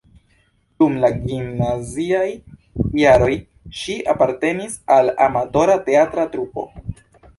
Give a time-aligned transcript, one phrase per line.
[0.83, 2.23] Dum la gimnaziaj
[3.01, 3.35] jaroj
[3.81, 6.67] ŝi apartenis al amatora teatra trupo.